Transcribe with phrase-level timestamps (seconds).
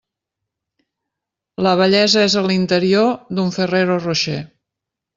[1.67, 4.43] La bellesa és a l'interior d'un Ferrero Rocher.